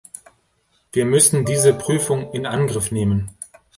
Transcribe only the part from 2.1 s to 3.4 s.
in Angriff nehmen.